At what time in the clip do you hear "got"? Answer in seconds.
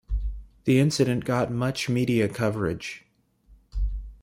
1.25-1.51